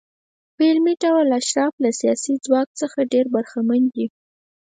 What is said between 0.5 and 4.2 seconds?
په عملي ډول اشراف له سیاسي ځواک څخه ډېر برخمن دي.